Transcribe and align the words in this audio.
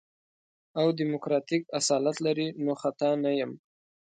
او 0.79 0.87
ديموکراتيک 0.99 1.61
اصالت 1.79 2.17
لري 2.25 2.47
نو 2.63 2.71
خطا 2.81 3.09
نه 3.23 3.31
يم. 3.39 3.51